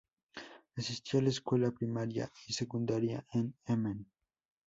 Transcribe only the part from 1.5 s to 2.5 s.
primaria